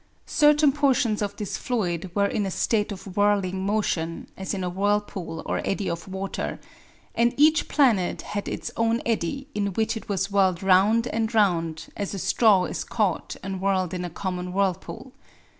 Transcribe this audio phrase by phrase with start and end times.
[0.25, 4.67] Certain portions of this fluid were in a state of whirling motion, as in a
[4.69, 6.59] whirlpool or eddy of water;
[7.13, 11.85] and each planet had its own eddy, in which it was whirled round and round,
[11.95, 15.13] as a straw is caught and whirled in a common whirlpool.